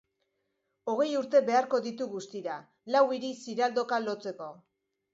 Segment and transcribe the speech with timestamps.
[0.93, 2.57] Hogei urte beharko ditu guztira,
[2.97, 4.53] lau hiri ziraldoka lotzeko.